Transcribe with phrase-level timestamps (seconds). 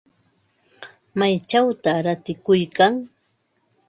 [1.19, 2.93] ¿Maychawta ratikuykan?